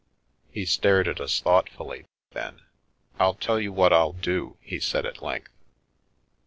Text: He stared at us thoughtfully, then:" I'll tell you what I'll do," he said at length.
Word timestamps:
He 0.49 0.65
stared 0.65 1.07
at 1.07 1.21
us 1.21 1.39
thoughtfully, 1.39 2.05
then:" 2.31 2.61
I'll 3.19 3.35
tell 3.35 3.59
you 3.59 3.71
what 3.71 3.93
I'll 3.93 4.13
do," 4.13 4.57
he 4.59 4.79
said 4.79 5.05
at 5.05 5.21
length. 5.21 5.51